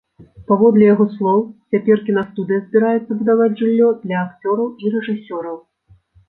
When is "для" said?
4.07-4.17